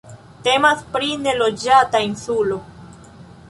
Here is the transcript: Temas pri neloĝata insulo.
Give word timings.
Temas 0.47 0.79
pri 0.95 1.11
neloĝata 1.27 2.05
insulo. 2.09 2.61